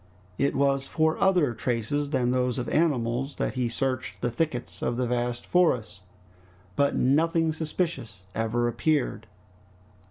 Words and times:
It 0.39 0.55
was 0.55 0.87
for 0.87 1.19
other 1.19 1.53
traces 1.53 2.09
than 2.09 2.31
those 2.31 2.57
of 2.57 2.67
animals 2.69 3.35
that 3.35 3.53
he 3.53 3.69
searched 3.69 4.23
the 4.23 4.31
thickets 4.31 4.81
of 4.81 4.97
the 4.97 5.05
vast 5.05 5.45
forest, 5.45 6.01
but 6.75 6.95
nothing 6.95 7.53
suspicious 7.53 8.25
ever 8.33 8.67
appeared. 8.67 9.27